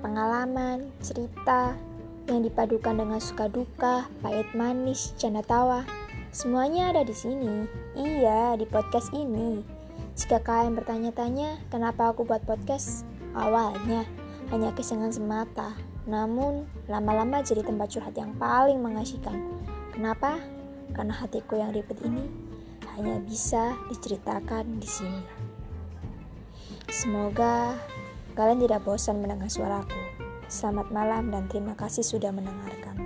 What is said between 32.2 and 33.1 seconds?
mendengarkan.